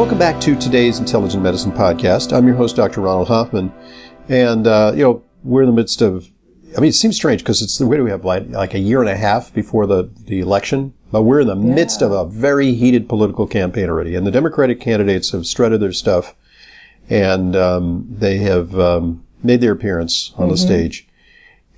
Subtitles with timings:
[0.00, 2.34] Welcome back to today's Intelligent Medicine podcast.
[2.34, 3.02] I'm your host, Dr.
[3.02, 3.70] Ronald Hoffman.
[4.30, 6.30] And, uh, you know, we're in the midst of,
[6.74, 9.00] I mean, it seems strange because it's the way we have like, like a year
[9.00, 11.74] and a half before the, the election, but we're in the yeah.
[11.74, 14.14] midst of a very heated political campaign already.
[14.14, 16.34] And the Democratic candidates have strutted their stuff
[17.10, 20.52] and, um, they have, um, made their appearance on mm-hmm.
[20.52, 21.08] the stage.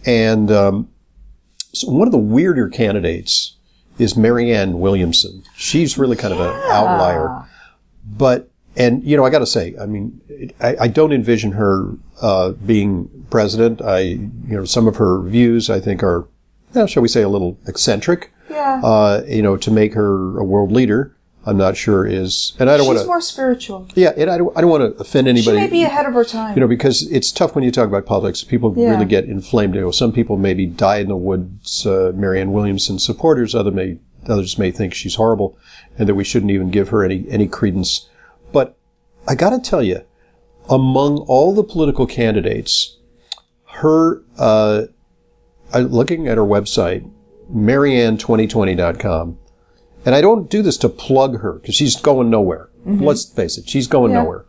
[0.07, 0.89] And, um,
[1.73, 3.57] so one of the weirder candidates
[3.99, 5.43] is Marianne Williamson.
[5.57, 6.41] She's really kind yeah.
[6.41, 7.49] of an outlier.
[8.05, 10.21] But, and, you know, I gotta say, I mean,
[10.61, 13.81] I, I don't envision her, uh, being president.
[13.83, 16.27] I, you know, some of her views I think are,
[16.75, 18.33] well, shall we say, a little eccentric.
[18.51, 18.81] Yeah.
[18.85, 21.17] Uh, you know, to make her a world leader.
[21.45, 23.03] I'm not sure is, and I don't want to.
[23.03, 23.89] She's more spiritual.
[23.97, 25.57] Yeah, and I don't, I don't want to offend anybody.
[25.57, 26.55] She may be ahead of her time.
[26.55, 28.45] You know, because it's tough when you talk about politics.
[28.45, 28.91] People yeah.
[28.91, 29.75] really get inflamed.
[29.75, 33.57] You know, some people maybe die in the woods, uh, Marianne Williamson supporters.
[33.57, 35.59] Other may, others may think she's horrible
[35.99, 38.09] and that we shouldn't even give her any, any credence.
[38.53, 38.77] But
[39.27, 40.03] I gotta tell you,
[40.69, 42.99] among all the political candidates,
[43.75, 44.85] her, uh,
[45.75, 47.11] looking at her website,
[47.53, 49.39] marianne2020.com,
[50.05, 52.69] and I don't do this to plug her because she's going nowhere.
[52.87, 53.05] Mm-hmm.
[53.05, 54.23] Let's face it, she's going yeah.
[54.23, 54.45] nowhere.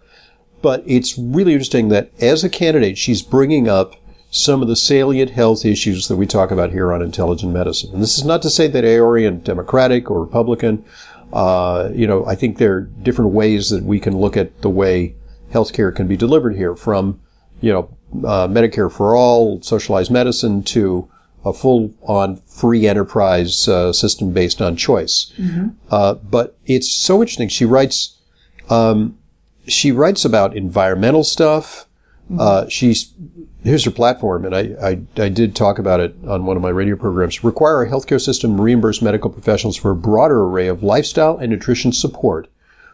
[0.61, 3.95] But it's really interesting that as a candidate, she's bringing up
[4.33, 7.93] some of the salient health issues that we talk about here on Intelligent Medicine.
[7.93, 10.83] And this is not to say that they orient Democratic or Republican.
[11.31, 14.71] Uh, you know, I think there are different ways that we can look at the
[14.71, 15.13] way
[15.51, 17.21] healthcare can be delivered here from,
[17.61, 17.95] you know,
[18.27, 21.07] uh, Medicare for all, socialized medicine to
[21.45, 25.31] a full on free enterprise uh, system based on choice.
[25.37, 25.67] Mm-hmm.
[25.91, 27.49] Uh, but it's so interesting.
[27.49, 28.19] She writes,
[28.67, 29.19] um,
[29.67, 31.85] she writes about environmental stuff.
[32.25, 32.39] Mm-hmm.
[32.39, 33.13] Uh, she's
[33.63, 36.69] here's your platform, and I, I, I did talk about it on one of my
[36.69, 37.43] radio programs.
[37.43, 41.91] Require a healthcare system reimburse medical professionals for a broader array of lifestyle and nutrition
[41.91, 42.47] support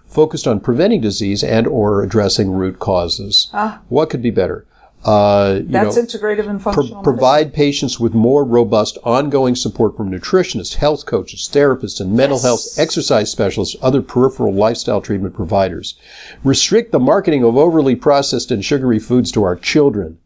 [0.08, 3.50] focused on preventing disease and or addressing root causes.
[3.54, 3.80] Ah.
[3.90, 4.66] What could be better?
[5.06, 7.02] Uh, That's know, integrative and functional.
[7.02, 12.36] Pro- provide patients with more robust ongoing support from nutritionists, health coaches, therapists, and mental
[12.38, 12.44] yes.
[12.44, 15.96] health exercise specialists, other peripheral lifestyle treatment providers.
[16.44, 20.18] Restrict the marketing of overly processed and sugary foods to our children.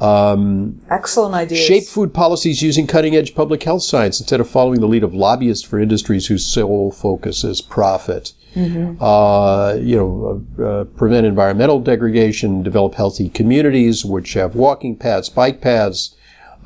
[0.00, 1.58] Um, Excellent idea.
[1.58, 5.14] Shape food policies using cutting edge public health science instead of following the lead of
[5.14, 8.32] lobbyists for industries whose sole focus is profit.
[8.54, 9.02] Mm-hmm.
[9.02, 15.28] Uh, you know, uh, uh, prevent environmental degradation, develop healthy communities which have walking paths,
[15.28, 16.14] bike paths,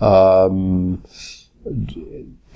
[0.01, 1.03] um,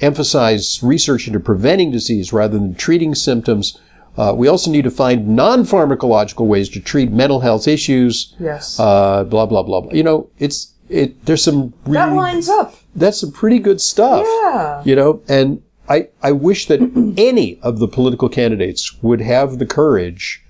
[0.01, 3.79] emphasize research into preventing disease rather than treating symptoms.
[4.17, 8.35] Uh, we also need to find non-pharmacological ways to treat mental health issues.
[8.39, 8.79] Yes.
[8.79, 9.91] Uh, blah blah blah.
[9.93, 11.25] You know, it's it.
[11.27, 12.77] There's some really, that lines up.
[12.95, 14.25] That's some pretty good stuff.
[14.25, 14.83] Yeah.
[14.85, 16.81] You know, and I, I wish that
[17.17, 20.43] any of the political candidates would have the courage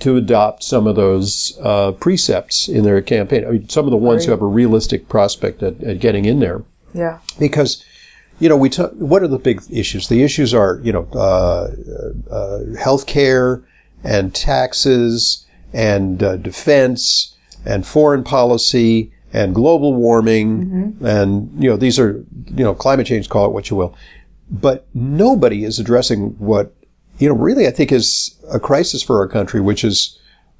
[0.00, 3.44] to adopt some of those uh, precepts in their campaign.
[3.46, 4.26] I mean, some of the ones right.
[4.26, 6.62] who have a realistic prospect at, at, getting in there.
[6.94, 7.18] Yeah.
[7.38, 7.84] Because,
[8.40, 10.08] you know, we talk, what are the big issues?
[10.08, 11.70] The issues are, you know, uh,
[12.30, 13.62] uh, healthcare
[14.02, 21.06] and taxes and uh, defense and foreign policy and global warming mm-hmm.
[21.06, 23.94] and, you know, these are, you know, climate change, call it what you will.
[24.50, 26.74] But nobody is addressing what,
[27.18, 30.18] you know, really I think is a crisis for our country, which is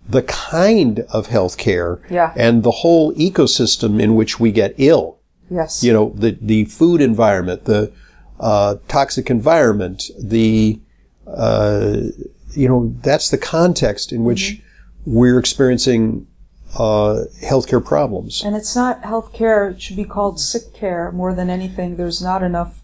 [0.09, 2.33] the kind of health care yeah.
[2.37, 5.20] and the whole ecosystem in which we get ill.
[5.51, 5.83] Yes.
[5.83, 7.93] You know, the, the food environment, the
[8.39, 10.81] uh, toxic environment, the,
[11.27, 11.97] uh,
[12.53, 15.15] you know, that's the context in which mm-hmm.
[15.15, 16.27] we're experiencing
[16.75, 18.43] uh, healthcare problems.
[18.45, 21.97] And it's not healthcare; it should be called sick care more than anything.
[21.97, 22.83] There's not enough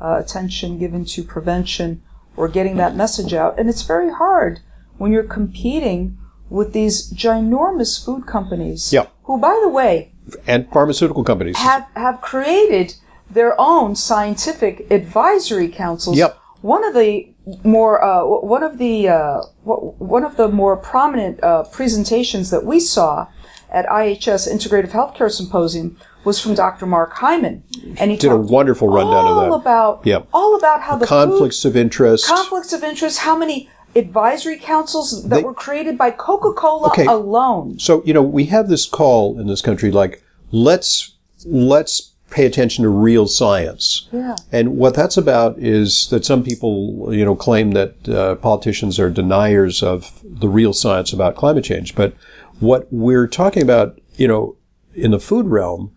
[0.00, 2.02] uh, attention given to prevention
[2.36, 4.60] or getting that message out, and it's very hard
[4.96, 6.16] when you're competing
[6.48, 8.92] with these ginormous food companies.
[8.92, 9.06] Yeah.
[9.24, 10.12] Who, by the way,
[10.46, 12.94] and pharmaceutical companies have have created
[13.30, 16.16] their own scientific advisory councils.
[16.16, 16.38] Yep.
[16.62, 17.28] One of the
[17.64, 22.80] more uh, one of the uh, one of the more prominent uh, presentations that we
[22.80, 23.28] saw
[23.70, 26.86] at IHS Integrative Healthcare Symposium was from Dr.
[26.86, 27.62] Mark Hyman,
[27.98, 29.52] and he did a wonderful rundown of that.
[29.52, 30.26] About yep.
[30.32, 34.58] all about how the, the conflicts food, of interest, conflicts of interest, how many advisory
[34.58, 37.06] councils that they, were created by Coca-Cola okay.
[37.06, 37.78] alone.
[37.78, 41.14] So you know we have this call in this country like let's
[41.44, 44.08] let's pay attention to real science.
[44.12, 44.36] Yeah.
[44.52, 49.10] And what that's about is that some people, you know, claim that uh, politicians are
[49.10, 51.94] deniers of the real science about climate change.
[51.94, 52.14] But
[52.60, 54.56] what we're talking about, you know,
[54.94, 55.94] in the food realm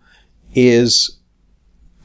[0.54, 1.18] is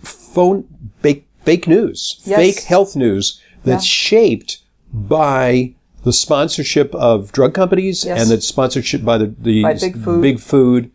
[0.02, 0.68] phone,
[1.02, 2.38] fake, fake news, yes.
[2.38, 4.10] fake health news that's yeah.
[4.10, 4.60] shaped
[4.94, 5.74] by
[6.08, 8.22] the sponsorship of drug companies yes.
[8.22, 10.90] and the sponsorship by the, the by big food, big food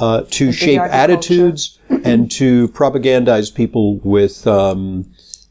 [0.00, 5.08] uh, to shape attitudes and to propagandize people with, um,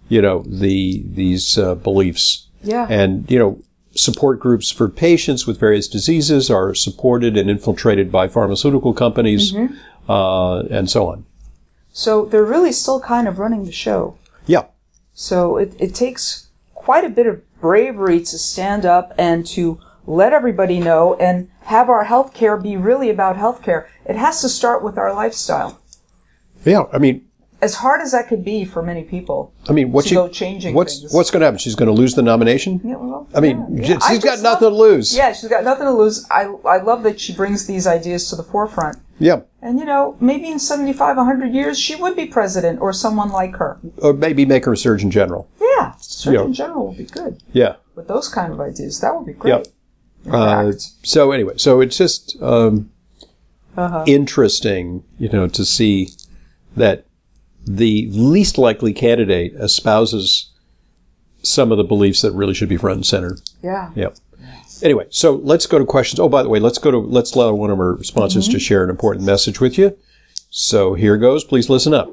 [0.10, 2.50] you know, the these uh, beliefs.
[2.62, 2.88] Yeah.
[2.90, 3.58] And you know,
[3.92, 10.12] support groups for patients with various diseases are supported and infiltrated by pharmaceutical companies, mm-hmm.
[10.12, 11.26] uh, and so on.
[11.94, 14.18] So they're really still kind of running the show.
[14.46, 14.66] Yeah.
[15.14, 16.45] So it, it takes
[16.86, 21.90] quite a bit of bravery to stand up and to let everybody know and have
[21.90, 23.88] our healthcare be really about healthcare.
[24.06, 25.82] It has to start with our lifestyle.
[26.64, 27.26] Yeah, I mean,
[27.60, 29.52] as hard as that could be for many people.
[29.68, 31.12] I mean, what's go changing what's things.
[31.12, 31.58] what's going to happen?
[31.58, 32.80] She's going to lose the nomination.
[32.84, 34.00] Yeah, well, I mean, yeah, yeah.
[34.08, 35.18] she's I got nothing love, to lose.
[35.18, 36.28] Yeah, she's got nothing to lose.
[36.30, 38.98] I I love that she brings these ideas to the forefront.
[39.18, 39.42] Yeah.
[39.62, 43.56] And you know, maybe in 75, 100 years, she would be president or someone like
[43.56, 43.80] her.
[43.98, 45.48] Or maybe make her a surgeon general.
[45.60, 45.65] Yeah,
[46.26, 47.42] surgeon general would be good.
[47.54, 47.76] Yeah.
[47.96, 49.52] With those kind of ideas, that would be great.
[49.52, 49.68] Yep.
[50.32, 50.72] Uh,
[51.04, 52.92] so anyway, so it's just um,
[53.78, 54.04] uh-huh.
[54.08, 56.10] interesting, you know, to see
[56.76, 57.06] that
[57.66, 60.52] the least likely candidate espouses
[61.44, 63.38] some of the beliefs that really should be front and center.
[63.62, 63.92] Yeah.
[63.96, 64.18] Yep.
[64.82, 66.20] Anyway, so let's go to questions.
[66.20, 68.54] Oh, by the way, let's go to let's allow one of our sponsors mm-hmm.
[68.54, 69.98] to share an important message with you.
[70.50, 71.44] So here goes.
[71.44, 72.10] Please listen up.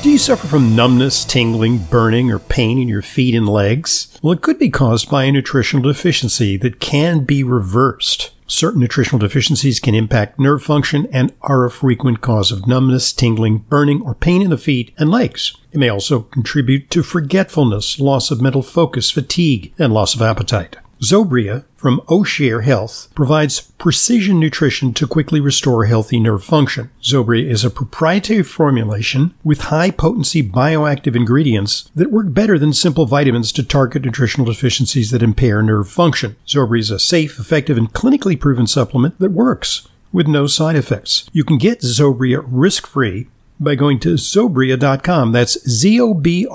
[0.00, 4.16] Do you suffer from numbness, tingling, burning, or pain in your feet and legs?
[4.22, 8.30] Well, it could be caused by a nutritional deficiency that can be reversed.
[8.46, 13.58] Certain nutritional deficiencies can impact nerve function and are a frequent cause of numbness, tingling,
[13.68, 15.56] burning, or pain in the feet and legs.
[15.72, 20.76] It may also contribute to forgetfulness, loss of mental focus, fatigue, and loss of appetite.
[21.00, 26.90] Zobria from O'Share Health provides precision nutrition to quickly restore healthy nerve function.
[27.00, 33.06] Zobria is a proprietary formulation with high potency bioactive ingredients that work better than simple
[33.06, 36.34] vitamins to target nutritional deficiencies that impair nerve function.
[36.46, 41.28] Zobria is a safe, effective, and clinically proven supplement that works with no side effects.
[41.32, 43.28] You can get Zobria risk-free
[43.60, 45.32] by going to Zobria.com.
[45.32, 46.52] That's Z-O-B-R-I-A.com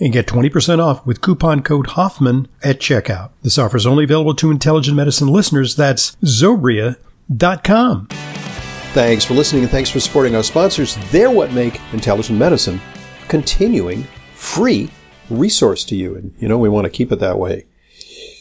[0.00, 3.30] and get 20% off with coupon code Hoffman at checkout.
[3.42, 5.76] This offer is only available to intelligent medicine listeners.
[5.76, 8.08] That's Zobria.com.
[8.94, 10.96] Thanks for listening and thanks for supporting our sponsors.
[11.10, 12.80] They're what make intelligent medicine
[13.22, 14.90] a continuing free
[15.30, 16.14] resource to you.
[16.14, 17.66] And, you know, we want to keep it that way.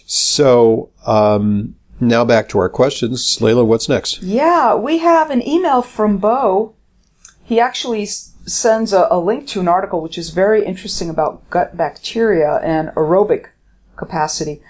[0.06, 1.76] So, um,
[2.08, 3.38] now back to our questions.
[3.40, 4.22] Layla, what's next?
[4.22, 6.76] Yeah, we have an email from Bo.
[7.44, 11.78] He actually sends a, a, link to an article which is very interesting about gut
[11.78, 13.48] bacteria and aerobic
[13.96, 14.62] capacity.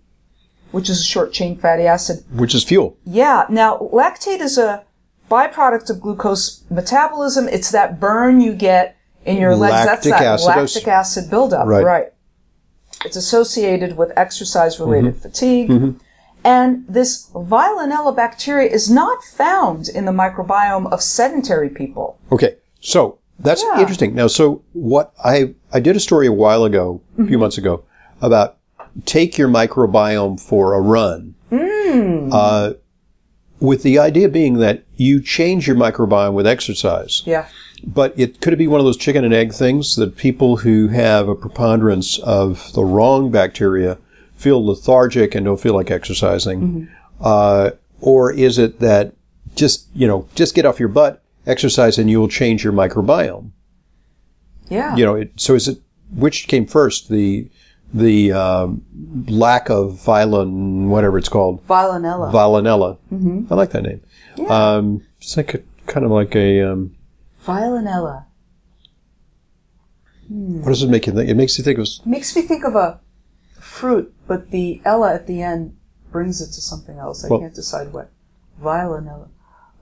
[0.71, 2.23] which is a short chain fatty acid.
[2.33, 2.97] Which is fuel.
[3.05, 3.45] Yeah.
[3.49, 4.83] Now lactate is a
[5.29, 7.47] byproduct of glucose metabolism.
[7.49, 9.85] It's that burn you get in your legs.
[9.85, 10.45] That's that acidosis.
[10.75, 11.67] lactic acid buildup.
[11.67, 11.83] Right.
[11.83, 12.05] right.
[13.05, 15.21] It's associated with exercise related Mm-hmm.
[15.21, 15.99] fatigue.
[16.43, 22.17] And this Veillonella bacteria is not found in the microbiome of sedentary people.
[22.31, 23.79] Okay, so that's Yeah.
[23.81, 24.15] interesting.
[24.15, 27.83] Now, so what I I did a story a while ago, a few months ago,
[28.21, 28.55] about
[29.05, 31.35] take your microbiome for a run.
[32.31, 32.73] Uh,
[33.59, 37.23] with the idea being that you change your microbiome with exercise.
[37.25, 37.47] Yeah.
[37.83, 40.87] But it could it be one of those chicken and egg things that people who
[40.89, 43.97] have a preponderance of the wrong bacteria
[44.39, 46.87] feel lethargic and don't feel like exercising?
[47.19, 49.13] Uh, or is it that
[49.55, 53.51] just, you know, just get off your butt, exercise, and you will change your microbiome?
[54.69, 54.95] Yeah.
[54.95, 55.79] You know, it, so is it,
[56.15, 57.09] which came first?
[57.09, 57.49] The,
[57.93, 58.85] the, um,
[59.27, 62.31] lack of violin, whatever it's called, Veillonella.
[62.31, 62.97] Veillonella.
[63.51, 64.01] I like that name.
[64.49, 66.95] Um, it's like a, kind of like a, um,
[67.45, 68.23] Veillonella.
[70.29, 71.29] what does it make you think?
[71.29, 73.01] It makes you think of Makes me think of a
[73.79, 75.75] fruit, but the Ella at the end
[76.11, 77.23] brings it to something else.
[77.23, 78.09] I Well- can't decide what.
[78.61, 79.27] Violinella.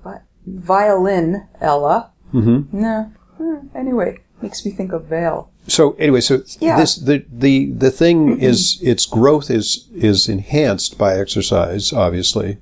[0.04, 2.12] Vi- violin Ella.
[2.34, 2.78] Mm-hmm.
[2.80, 3.12] No.
[3.38, 5.50] Hmm, Anyway, makes me think of veil.
[5.68, 6.78] So anyway, so Yeah.
[6.78, 12.58] this the the the thing is its growth is is enhanced by exercise, obviously,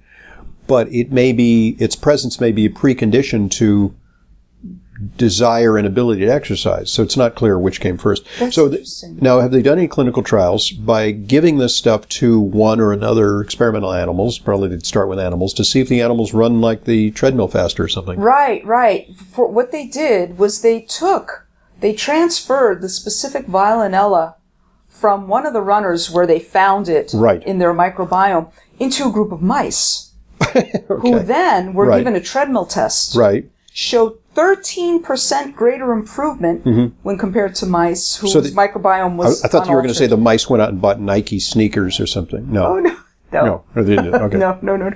[0.68, 3.94] but it may be its presence may be a precondition to
[5.18, 6.90] desire and ability to exercise.
[6.92, 8.26] So it's not clear which came first.
[8.40, 8.88] That's so th-
[9.22, 13.42] now, have they done any clinical trials by giving this stuff to one or another
[13.42, 14.40] experimental animals?
[14.40, 17.84] Probably they'd start with animals to see if the animals run like the treadmill faster
[17.84, 18.20] or something.
[18.20, 19.14] Right, right.
[19.18, 21.48] For what they did was they took,
[21.82, 24.36] they transferred the specific Violinella
[24.88, 27.44] from one of the runners where they found it Right.
[27.44, 28.50] in their microbiome
[28.80, 30.12] into a group of mice
[30.88, 31.98] who then were Right.
[32.00, 33.14] given a treadmill test.
[33.16, 33.50] Right.
[33.78, 38.42] showed 13% greater improvement when compared to mice whose Mm-hmm.
[38.44, 40.62] So the- microbiome I, was I thought you were going to say the mice went
[40.62, 42.52] out and bought Nike sneakers or something.
[42.52, 42.66] No.
[42.68, 42.98] Oh, no.
[43.32, 43.64] No.
[43.76, 44.12] No, no.
[44.26, 44.38] Okay.
[44.46, 44.92] No, no, no.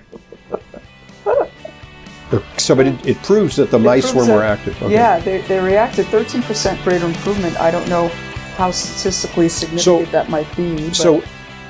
[2.58, 4.81] So, but it, it proves that the mice were more that- active.
[4.84, 4.93] Okay.
[4.93, 7.60] Yeah, they, they reacted 13% greater improvement.
[7.60, 8.10] I don't know
[8.55, 10.75] how statistically significant So- that might be.
[10.88, 11.24] But So,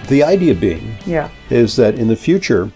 [0.09, 1.29] the idea being yeah.
[1.49, 2.71] is that in the future,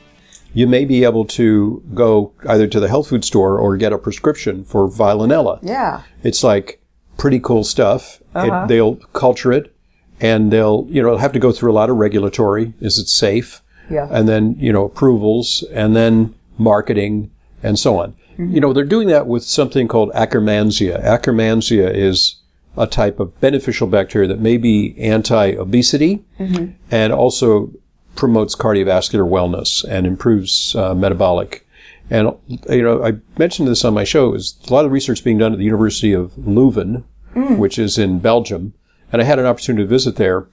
[0.54, 3.98] you may be able to go either to the health food store or get a
[3.98, 5.60] prescription for Violonella.
[5.64, 6.04] Yeah.
[6.22, 6.80] It's like
[7.18, 8.22] pretty cool stuff.
[8.36, 8.66] It, uh-huh.
[8.68, 9.76] they'll culture it,
[10.20, 12.74] and they'll you know it'll have to go through a lot of regulatory.
[12.80, 13.62] Is it safe?
[13.90, 14.08] Yeah.
[14.10, 17.32] and then you know approvals, and then marketing,
[17.62, 18.14] and so on.
[18.14, 18.52] Mm-hmm.
[18.56, 21.04] You know they're doing that with something called Akkermansia.
[21.04, 22.38] Akkermansia is
[22.76, 26.72] a type of beneficial bacteria that may be anti-obesity mm-hmm.
[26.90, 27.72] and also
[28.16, 31.68] promotes cardiovascular wellness and improves uh, metabolic.
[32.10, 32.34] And
[32.70, 34.34] you know I mentioned this on my show.
[34.34, 37.04] Is a lot of research being done at the University of Leuven,
[37.34, 38.74] which is in Belgium,
[39.12, 40.48] and I had an opportunity to visit there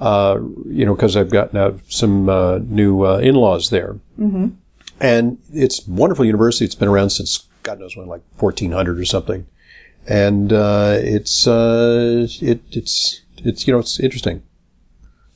[0.00, 3.98] uh, you know, because I've gotten uh, some uh, new uh, in-laws there.
[4.18, 4.48] Mm-hmm.
[5.00, 6.64] And it's a wonderful university.
[6.64, 9.46] It's been around since God knows when, like 1400 or something.
[10.06, 14.42] And uh, it's uh, it, it's it's you know it's interesting.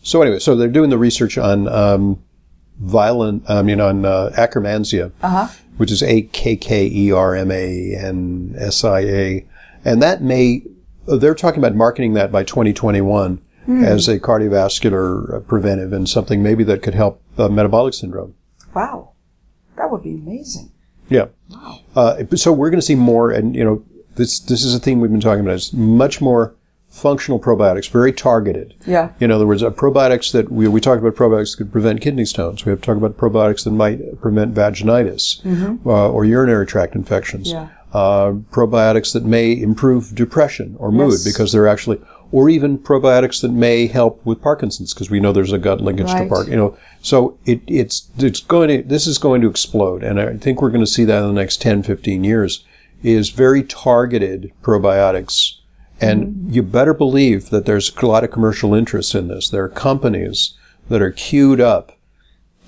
[0.03, 2.23] So anyway, so they're doing the research on um,
[2.79, 5.13] violent, I mean on uh, Akkermansia,
[5.77, 9.47] which is A K K E R M A N S I A,
[9.85, 10.63] and that may
[11.07, 13.41] they're talking about marketing that by 2021
[13.85, 18.35] as a cardiovascular uh, preventive and something maybe that could help uh, metabolic syndrome.
[18.75, 19.13] Wow.
[19.77, 20.73] That would be amazing.
[21.09, 21.27] Yeah.
[21.95, 23.85] Uh, so we're going to see more, and you know,
[24.17, 25.55] this this is a theme we've been talking about.
[25.55, 26.55] It's much more
[26.91, 28.75] functional probiotics, very targeted.
[28.87, 29.11] Yeah.
[29.21, 32.25] In other words, uh, probiotics that we we talked about probiotics that could prevent kidney
[32.25, 32.65] stones.
[32.65, 35.45] We have to talk about probiotics that might prevent vaginitis
[35.87, 37.51] uh, or urinary tract infections.
[37.53, 37.69] Yeah.
[37.93, 41.25] Uh, probiotics that may improve depression or mood Yes.
[41.25, 45.51] because they're actually, or even probiotics that may help with Parkinson's because we know there's
[45.53, 46.29] a gut linkage to Right.
[46.29, 46.47] Park.
[46.47, 50.37] You know, so it, it's it's going to this is going to explode, and I
[50.37, 52.65] think we're going to see that in the next 10, 15 years.
[53.03, 55.55] Is very targeted probiotics,
[56.01, 59.49] and you better believe that there's a lot of commercial interest in this.
[59.49, 60.55] There are companies
[60.89, 61.93] that are queued up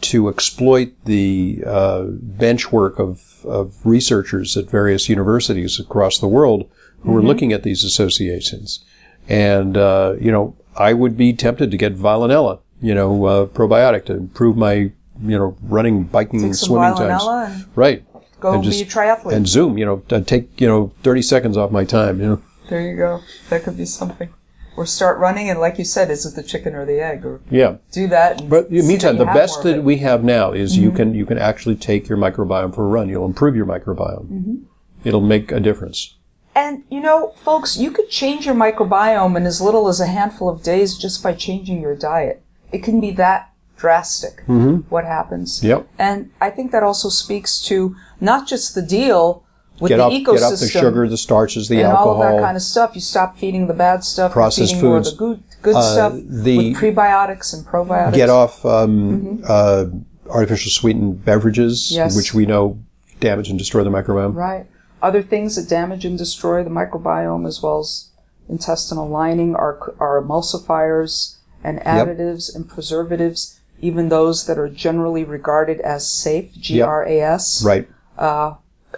[0.02, 6.68] to exploit the uh, bench work of, of researchers at various universities across the world
[7.00, 8.84] who are looking at these associations.
[9.28, 14.04] And, uh, you know, I would be tempted to get Violonella, you know, uh, probiotic
[14.06, 17.22] to improve my, you know, running, biking, swimming times.
[17.24, 18.04] and Right.
[18.40, 19.32] go And be just- a triathlete.
[19.34, 22.42] And Zoom, you know, I'd take, you know, 30 seconds off my time, you know.
[22.73, 23.21] There you go.
[23.50, 24.31] That could be something.
[24.75, 25.50] or start running.
[25.50, 27.26] And like you said, is it the chicken or the egg?
[27.26, 27.76] Or Yeah.
[27.93, 28.41] do that.
[28.41, 31.26] And But in the meantime, the best that we have now is you can you
[31.26, 33.11] can actually take your microbiome for a run.
[33.11, 34.62] You'll improve your microbiome.
[35.05, 36.17] It'll make a difference.
[36.55, 40.49] And you know, folks, you could change your microbiome in as little as a handful
[40.49, 42.43] of days just by changing your diet.
[42.73, 44.43] It can be that drastic
[44.88, 45.59] what happens.
[45.59, 45.67] Mm-hmm.
[45.67, 45.88] Yep.
[45.99, 49.45] And I think that also speaks to not just the deal
[49.81, 52.09] with Get the off, ecosystem get off the sugar, the starches, the and alcohol.
[52.09, 52.93] all of that kind of stuff.
[52.95, 55.17] You stop feeding the bad stuff, Processed feeding more of foods.
[55.17, 58.14] the good, good Uh, stuff the- with prebiotics and probiotics.
[58.14, 59.87] get off um, uh,
[60.31, 62.14] artificial sweetened beverages, Yes.
[62.17, 62.79] which we know
[63.21, 64.35] damage and destroy the microbiome.
[64.35, 64.67] Right.
[65.02, 68.09] Other things that damage and destroy the microbiome as well as
[68.49, 75.81] intestinal lining are, are emulsifiers and additives and preservatives, even those that are generally regarded
[75.81, 77.64] as safe, G-R-A-S.
[77.64, 77.88] Right.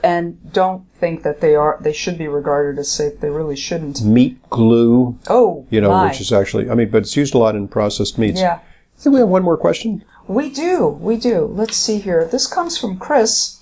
[0.02, 3.20] And don't think that they are, they should be regarded as safe.
[3.20, 4.02] They really shouldn't.
[4.02, 6.08] Meat glue, Oh, you know, my.
[6.08, 8.40] which is actually, I mean, but it's used a lot in processed meats.
[8.40, 8.60] Yeah.
[8.60, 10.04] I think we have one more question.
[10.26, 11.44] We do, we do.
[11.44, 12.24] Let's see here.
[12.24, 13.60] This comes from Chris.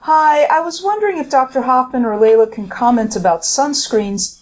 [0.00, 1.62] Hi, I was wondering if Dr.
[1.62, 4.40] Hoffman or Layla can comment about sunscreens.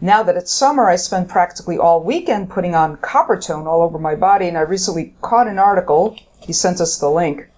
[0.00, 4.16] Now that it's summer, I spend practically all weekend putting on Coppertone all over my
[4.16, 7.48] body, and I recently caught an article, he sent us the link,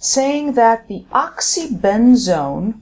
[0.00, 2.80] saying that the oxybenzone,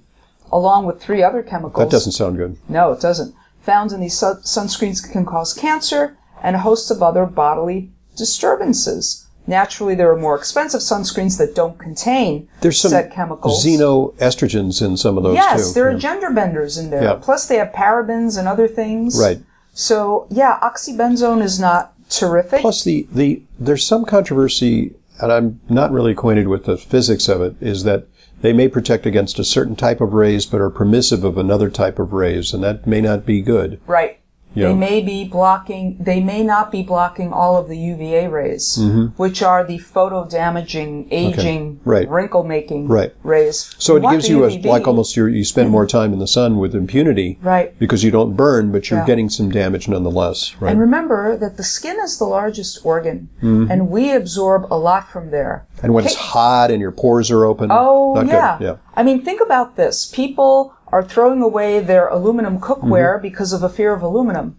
[0.50, 2.56] along with three other chemicals, That doesn't sound good.
[2.68, 3.34] no, it doesn't.
[3.62, 9.26] Found in these su- sunscreens can cause cancer and a host of other bodily disturbances.
[9.46, 13.64] Naturally, there are more expensive sunscreens that don't contain There's some said chemicals.
[13.64, 15.74] xenoestrogens in some of those yes, too.
[15.74, 15.98] there are Yeah.
[15.98, 17.02] gender benders in there.
[17.02, 17.14] Yeah.
[17.14, 19.18] Plus, they have parabens and other things.
[19.18, 19.40] Right.
[19.74, 22.60] So, yeah, oxybenzone is not terrific.
[22.60, 27.40] Plus, the, the there's some controversy, and I'm not really acquainted with the physics of
[27.40, 28.06] it, is that
[28.40, 31.98] they may protect against a certain type of rays, but are permissive of another type
[31.98, 33.80] of rays, and that may not be good.
[33.86, 34.20] right.
[34.54, 34.68] Yeah.
[34.68, 38.78] They may be blocking, they may not be blocking all of the UVA rays,
[39.16, 41.88] which are the photo damaging, aging, Mm-hmm.
[41.90, 42.08] Right.
[42.10, 43.12] wrinkle making Right.
[43.22, 43.74] rays.
[43.78, 46.26] So You it gives you a, like almost your, you spend more time in the
[46.26, 47.78] sun with impunity, Right.
[47.78, 49.06] Because you don't burn, but you're Yeah.
[49.06, 50.70] getting some damage nonetheless, right?
[50.72, 55.30] And remember that the skin is the largest organ, and we absorb a lot from
[55.30, 55.66] there.
[55.82, 58.56] And when it's hot and your pores are open, Oh, yeah.
[58.58, 58.64] good.
[58.64, 58.74] Yeah.
[58.96, 60.06] I mean, think about this.
[60.06, 63.22] People are throwing away their aluminum cookware Mm-hmm.
[63.22, 64.58] because of a fear of aluminum.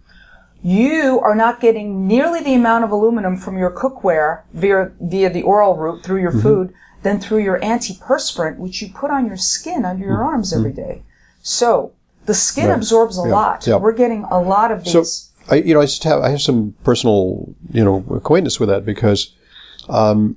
[0.62, 5.42] You are not getting nearly the amount of aluminum from your cookware via, via the
[5.42, 6.36] oral route through Mm-hmm.
[6.36, 10.52] your food than through your antiperspirant, which you put on your skin under your arms
[10.52, 11.02] every day.
[11.42, 11.92] So,
[12.26, 12.70] the skin Mm-hmm.
[12.72, 12.76] Right.
[12.78, 13.34] absorbs a Yeah.
[13.34, 13.66] lot.
[13.66, 13.76] Yeah.
[13.76, 14.92] We're getting a lot of these.
[14.92, 15.04] So,
[15.50, 18.84] I, you know, I just have I have some personal, you know, acquaintance with that
[18.84, 19.34] because,
[19.88, 20.36] um,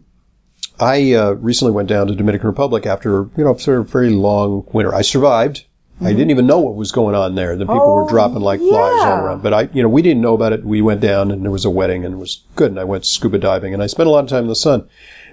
[0.79, 4.65] I uh, recently went down to Dominican Republic after you know sort of very long
[4.73, 4.93] winter.
[4.95, 5.65] I survived.
[6.05, 7.55] I didn't even know what was going on there.
[7.55, 7.89] The people Mm-hmm.
[7.99, 9.41] Oh, were dropping like flies all around.
[9.43, 10.63] But I, you know, we didn't know about it.
[10.65, 12.71] We went down and there was a wedding and it was good.
[12.71, 14.87] And I went scuba diving and I spent a lot of time in the sun.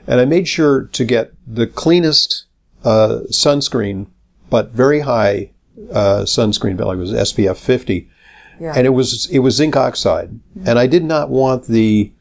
[0.06, 2.44] And I made sure to get the cleanest
[2.84, 4.06] uh, sunscreen,
[4.48, 5.50] but very high
[5.92, 6.98] uh, sunscreen value.
[7.00, 8.08] It was SPF 50
[8.60, 8.72] Yeah.
[8.76, 10.30] and it was it was zinc oxide,
[10.66, 12.12] and I did not want the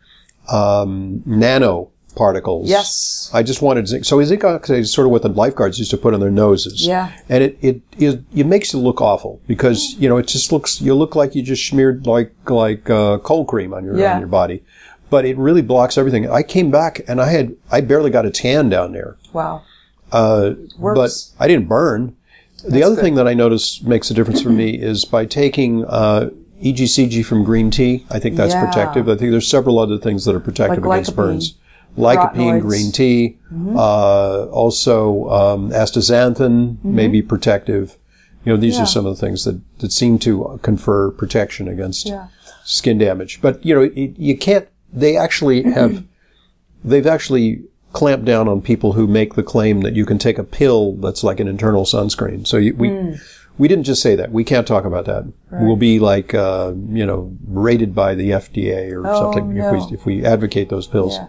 [0.52, 1.92] um, nano
[2.24, 2.70] particles.
[2.70, 3.32] Yes.
[3.34, 4.04] I just wanted zinc.
[4.06, 6.86] So zinc oxide is sort of what the lifeguards used to put on their noses.
[6.86, 7.12] Yeah.
[7.30, 10.82] and it it it, it makes you look awful because you know it just looks
[10.82, 14.14] you look like you just smeared like like uh, cold cream on your Yeah.
[14.16, 14.62] on your body,
[15.10, 16.30] but it really blocks everything.
[16.30, 19.16] I came back and I had I barely got a tan down there.
[19.34, 19.64] wow.
[20.12, 22.16] Uh, but I didn't burn.
[22.68, 23.04] the other good.
[23.04, 26.32] thing that I notice makes a difference for me is by taking uh,
[26.64, 28.06] EGCG from green tea.
[28.10, 28.66] I think that's Yeah.
[28.66, 29.08] protective.
[29.08, 31.54] I think there's several other things that are protective Like against burns.
[32.00, 33.38] Lycopene, green tea,
[33.76, 37.98] uh, also um, astaxanthin may be protective.
[38.46, 38.84] You know, these Yeah.
[38.84, 42.28] are some of the things that, that seem to confer protection against Yeah.
[42.64, 43.40] skin damage.
[43.42, 44.68] But you know, it, you can't.
[44.94, 46.04] They actually have.
[46.84, 50.44] they've actually clamped down on people who make the claim that you can take a
[50.44, 52.46] pill that's like an internal sunscreen.
[52.48, 53.12] So you, we Hmm.
[53.58, 54.32] we didn't just say that.
[54.32, 55.26] We can't talk about that.
[55.52, 59.68] We'll be like uh, you know rated by the FDA or Oh, something no.
[59.68, 61.16] if we if we advocate those pills.
[61.16, 61.28] Yeah.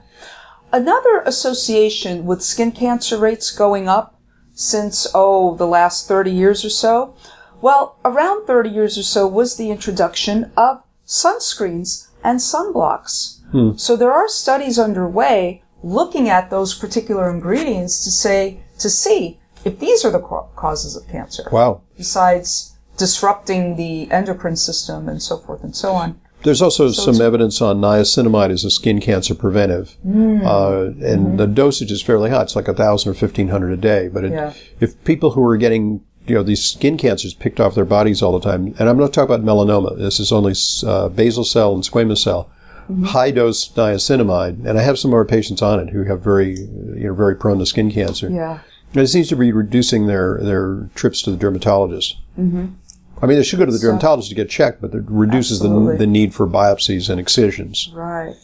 [0.72, 4.20] Another association with skin cancer rates going up
[4.52, 7.14] since, oh, the last 30 years or so,
[7.60, 13.40] well, around 30 years or so was the introduction of sunscreens and sunblocks.
[13.50, 13.76] Hmm.
[13.76, 19.78] So there are studies underway looking at those particular ingredients to say, to see if
[19.78, 21.82] these are the causes of cancer, Wow.
[21.96, 26.20] besides disrupting the endocrine system and so forth and so on.
[26.42, 30.40] There's also some evidence on niacinamide as a skin cancer preventive, Hmm.
[30.44, 32.42] uh, and the dosage is fairly high.
[32.42, 34.08] It's like a thousand or fifteen hundred a day.
[34.08, 34.52] But it, Yeah.
[34.80, 38.38] if people who are getting you know, these skin cancers picked off their bodies all
[38.38, 38.72] the time.
[38.78, 39.98] And I'm not talking about melanoma.
[39.98, 40.54] This is only
[40.86, 42.48] uh, basal cell and squamous cell.
[43.06, 46.50] High dose niacinamide, and I have some of our patients on it who have very,
[46.58, 48.28] you know, very prone to skin cancer.
[48.30, 48.58] Yeah.
[48.92, 52.16] And it seems to be reducing their, their trips to the dermatologist.
[52.38, 52.66] Mm-hmm.
[53.22, 55.66] I mean, they should go to the dermatologist to get checked, but it reduces the,
[55.68, 55.96] Absolutely.
[55.98, 57.90] the need for biopsies and excisions.
[57.92, 58.34] Right.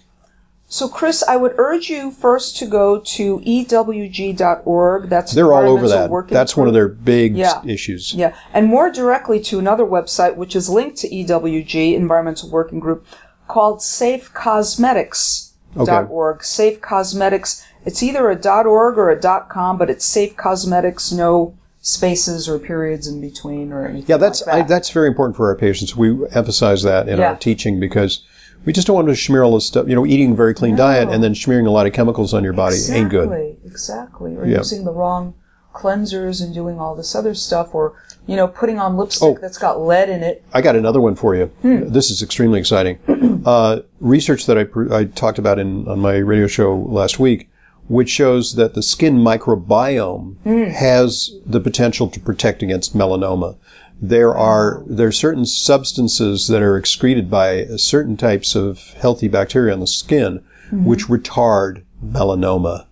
[0.69, 5.09] So, Chris, I would urge you first to go to ewg.org.
[5.09, 6.11] That's They're all over that.
[6.29, 7.63] That's one of their big Yeah.
[7.65, 8.13] issues.
[8.13, 13.07] Yeah, and more directly to another website which is linked to EWG, Environmental Working Group,
[13.47, 16.45] called safecosmetics.org.
[16.45, 17.63] Safe Cosmetics.
[17.85, 18.35] It's either a
[18.69, 21.55] .org or a .com, but it's Safe Cosmetics, no
[21.87, 25.47] spaces or periods in between or anything Yeah, that's like I, that's very important for
[25.47, 25.95] our patients.
[25.95, 27.29] We emphasize that in Yeah.
[27.29, 28.25] our teaching because
[28.65, 29.87] we just don't want to smear all this stuff.
[29.89, 32.43] You know, eating a very clean diet and then smearing a lot of chemicals on
[32.43, 33.23] your body exactly, ain't good.
[33.31, 33.57] Exactly.
[33.67, 34.37] Exactly.
[34.37, 34.59] Or Yeah.
[34.59, 35.35] using the wrong
[35.73, 37.93] cleansers and doing all this other stuff, or
[38.27, 39.39] you know, putting on lipstick Oh.
[39.41, 40.43] that's got lead in it.
[40.53, 41.47] I got another one for you.
[41.63, 41.89] Hmm.
[41.91, 42.99] This is extremely exciting.
[43.47, 47.49] uh, research that I, pr- I talked about in on my radio show last week,
[47.89, 50.65] which shows that the skin microbiome Hmm.
[50.71, 53.57] has the potential to protect against melanoma.
[54.01, 59.73] There are there are certain substances that are excreted by certain types of healthy bacteria
[59.73, 60.41] on the skin,
[60.73, 62.85] which retard melanoma.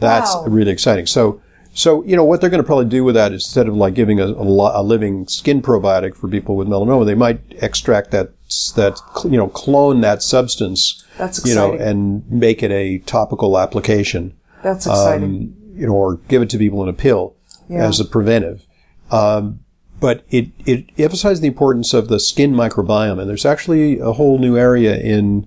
[0.00, 0.50] That's Mm-hmm.
[0.50, 0.56] Wow.
[0.56, 1.06] really exciting.
[1.06, 1.40] So,
[1.74, 3.94] so you know what they're going to probably do with that is instead of like
[3.94, 8.10] giving a, a, lo- a living skin probiotic for people with melanoma, they might extract
[8.10, 8.30] that
[8.76, 11.72] that you know clone that substance, That's exciting.
[11.72, 15.24] you know, and make it a topical application, That's exciting.
[15.24, 17.34] um, you know, or give it to people in a pill
[17.68, 17.86] Yeah.
[17.88, 18.66] as a preventive.
[19.10, 19.60] Um,
[20.00, 24.38] but it, it emphasizes the importance of the skin microbiome, and there's actually a whole
[24.38, 25.46] new area in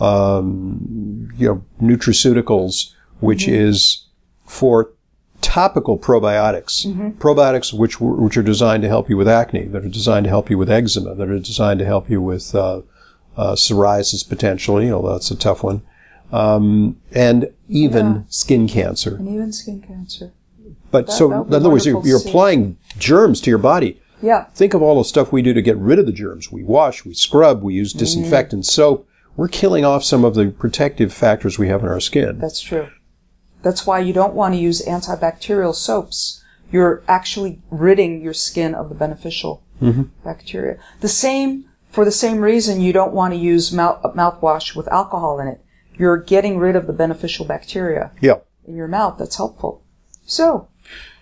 [0.00, 3.54] um, you know nutraceuticals, which Mm-hmm.
[3.68, 4.06] is
[4.46, 4.90] for
[5.40, 7.10] topical probiotics, Mm-hmm.
[7.20, 10.50] probiotics which which are designed to help you with acne, that are designed to help
[10.50, 12.82] you with eczema, that are designed to help you with uh,
[13.36, 14.90] uh, psoriasis potentially.
[14.90, 15.82] although that's a tough one,
[16.32, 18.20] um, and even Yeah.
[18.28, 19.16] skin cancer.
[19.16, 20.32] and even skin cancer.
[20.90, 23.98] But That- so, that in other words, you're, you're applying germs to your body.
[24.22, 24.44] Yeah.
[24.54, 26.52] Think of all the stuff we do to get rid of the germs.
[26.52, 27.78] We wash, we scrub, we Mm-hmm.
[27.78, 29.06] use disinfectant soap.
[29.36, 32.38] We're killing off some of the protective factors we have in our skin.
[32.38, 32.88] That's true.
[33.62, 36.42] That's why you don't want to use antibacterial soaps.
[36.70, 39.62] You're actually ridding your skin of the beneficial
[40.24, 40.76] bacteria.
[41.00, 45.40] The same, for the same reason you don't want to use mouth, mouthwash with alcohol
[45.40, 45.60] in it.
[45.96, 48.36] You're getting rid of the beneficial bacteria Yeah.
[48.66, 49.16] in your mouth.
[49.18, 49.82] That's helpful.
[50.26, 50.68] So,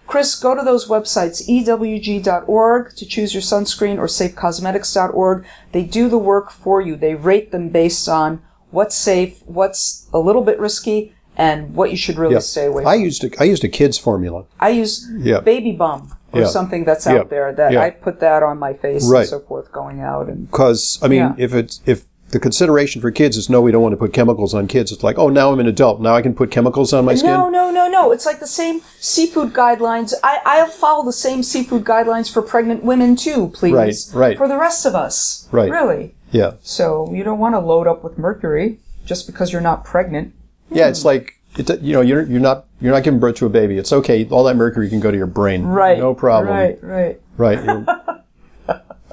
[0.07, 5.45] Chris, go to those websites, ewg.org to choose your sunscreen or safecosmetics.org.
[5.73, 6.97] They do the work for you.
[6.97, 11.97] They rate them based on what's safe, what's a little bit risky, and what you
[11.97, 12.41] should really Yeah.
[12.41, 12.91] stay away from.
[12.91, 14.45] I used a, I used a kid's formula.
[14.59, 15.41] I use Yeah.
[15.41, 16.47] baby bum or Yeah.
[16.47, 17.77] something that's out there that.
[17.77, 19.21] I put that on my face Right.
[19.21, 23.11] and so forth going out and Because I mean, if it's if the consideration for
[23.11, 24.93] kids is no, we don't want to put chemicals on kids.
[24.93, 26.01] It's like, oh, now I'm an adult.
[26.01, 27.31] Now I can put chemicals on my skin.
[27.31, 28.12] No, no, no, no.
[28.12, 30.14] It's like the same seafood guidelines.
[30.23, 33.73] I, I'll follow the same seafood guidelines for pregnant women too, please.
[34.14, 34.38] Right, right.
[34.38, 35.49] For the rest of us.
[35.51, 35.71] Right.
[35.71, 36.14] Really.
[36.33, 40.33] Yeah, So you don't want to load up with mercury just because you're not pregnant.
[40.71, 40.87] yeah.
[40.88, 43.77] It's like it, you know, you're you're not you're not giving birth to a baby.
[43.79, 44.25] It's okay.
[44.29, 45.64] All that mercury can go to your brain.
[45.64, 45.99] Right.
[45.99, 46.55] No problem.
[46.55, 47.21] Right, right.
[47.37, 47.87] Right.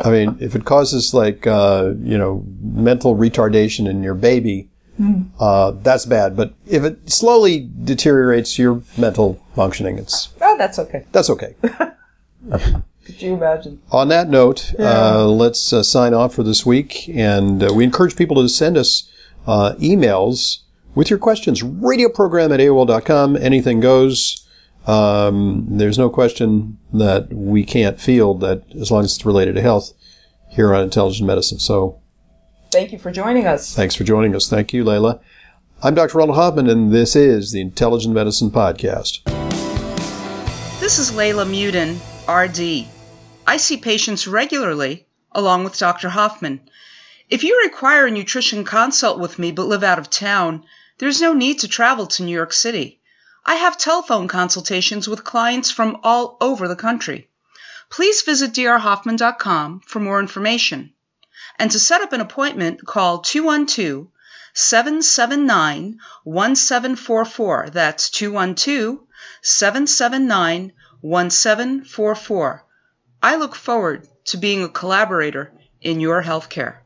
[0.06, 4.70] You're- I mean, if it causes like uh, you know mental retardation in your baby,
[5.40, 6.36] uh, that's bad.
[6.36, 11.06] But if it slowly deteriorates your mental functioning, it's Oh, that's okay.
[11.12, 11.56] that's okay.
[13.06, 13.82] Could you imagine?
[13.92, 18.16] On that note, uh, let's uh, sign off for this week, and uh, we encourage
[18.16, 19.10] people to send us
[19.48, 20.60] uh, emails
[20.94, 21.64] with your questions.
[21.64, 23.38] Radio program at AOL.com.
[23.38, 24.46] Anything goes.
[24.88, 29.62] Um, there's no question that we can't field that as long as it's related to
[29.62, 29.92] health
[30.50, 31.60] here on Intelligent Medicine.
[31.60, 32.00] So
[32.72, 33.76] Thank you for joining us.
[33.76, 34.50] thanks for joining us.
[34.50, 35.20] Thank you, Layla.
[35.84, 36.18] I'm Dr.
[36.18, 39.24] Ronald Hoffman, and this is the Intelligent Medicine Podcast.
[40.80, 41.98] This is Layla Muden,
[42.28, 42.88] RD.
[43.46, 46.10] I see patients regularly, along with Dr.
[46.10, 46.62] Hoffman.
[47.30, 50.64] If you require a nutrition consult with me but live out of town,
[50.98, 52.97] there's no need to travel to New York City.
[53.50, 57.30] I have telephone consultations with clients from all over the country.
[57.90, 60.94] Please visit drhoffman.com for more information.
[61.58, 64.08] And to set up an appointment, call 212
[64.54, 67.70] 779 1744.
[67.72, 69.00] That's 212
[69.42, 72.66] 779 1744.
[73.24, 76.76] I look forward to being a collaborator in your healthcare.